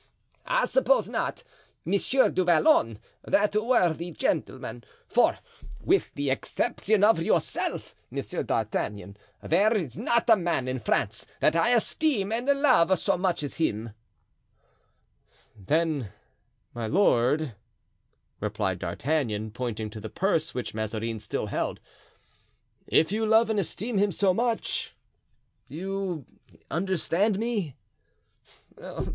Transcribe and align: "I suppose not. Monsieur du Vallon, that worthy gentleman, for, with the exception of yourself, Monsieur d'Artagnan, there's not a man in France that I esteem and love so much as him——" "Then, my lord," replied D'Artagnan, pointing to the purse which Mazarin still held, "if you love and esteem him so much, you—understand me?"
"I 0.47 0.65
suppose 0.65 1.07
not. 1.07 1.43
Monsieur 1.85 2.29
du 2.31 2.43
Vallon, 2.43 2.97
that 3.23 3.53
worthy 3.55 4.09
gentleman, 4.09 4.83
for, 5.07 5.37
with 5.79 6.11
the 6.15 6.31
exception 6.31 7.03
of 7.03 7.21
yourself, 7.21 7.93
Monsieur 8.09 8.41
d'Artagnan, 8.41 9.15
there's 9.43 9.95
not 9.97 10.27
a 10.27 10.35
man 10.35 10.67
in 10.67 10.79
France 10.79 11.27
that 11.39 11.55
I 11.55 11.69
esteem 11.69 12.31
and 12.31 12.47
love 12.47 12.97
so 12.97 13.15
much 13.15 13.43
as 13.43 13.57
him——" 13.57 13.93
"Then, 15.55 16.09
my 16.73 16.87
lord," 16.87 17.53
replied 18.39 18.79
D'Artagnan, 18.79 19.51
pointing 19.51 19.91
to 19.91 19.99
the 19.99 20.09
purse 20.09 20.55
which 20.55 20.73
Mazarin 20.73 21.19
still 21.19 21.45
held, 21.45 21.79
"if 22.87 23.11
you 23.11 23.23
love 23.23 23.51
and 23.51 23.59
esteem 23.59 23.99
him 23.99 24.09
so 24.11 24.33
much, 24.33 24.95
you—understand 25.69 27.37
me?" 27.37 27.75